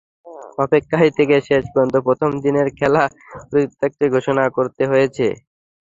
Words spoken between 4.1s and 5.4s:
ঘোষণা করতে হয়েছে।